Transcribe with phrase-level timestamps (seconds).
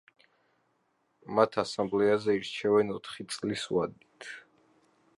[1.39, 4.35] მათ ასამბლეაზე ირჩევენ ოთხი წლის ვადით.